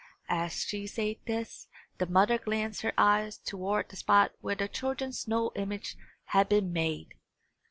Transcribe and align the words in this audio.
As 0.29 0.65
she 0.65 0.87
said 0.87 1.17
this, 1.27 1.67
the 1.99 2.07
mother 2.07 2.39
glanced 2.39 2.81
her 2.81 2.91
eyes 2.97 3.37
toward 3.37 3.89
the 3.89 3.95
spot 3.95 4.31
where 4.41 4.55
the 4.55 4.67
children's 4.67 5.19
snow 5.19 5.51
image 5.55 5.95
had 6.25 6.49
been 6.49 6.73
made. 6.73 7.13